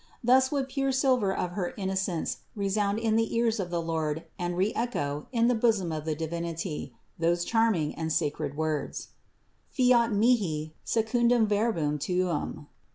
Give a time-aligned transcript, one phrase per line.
[0.23, 4.23] Thus would the pure silver of her innocence resound in the ears of the Lord
[4.39, 9.09] and re echo, in the bosom of the Divinity, those charming and sacred words:
[9.69, 12.65] "Fiat mihi secundum verbum tuum."